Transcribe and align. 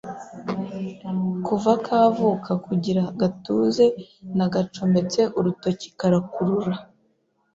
kuva 1.45 1.71
kavuka 1.87 2.51
kugira 2.65 3.03
gatuze 3.21 3.85
nagacometse 4.37 5.21
urutoki 5.37 5.87
karakurura 5.99 6.75